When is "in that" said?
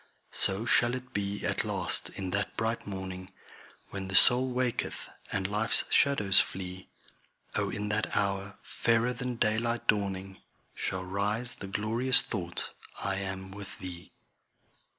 2.09-2.57, 7.69-8.17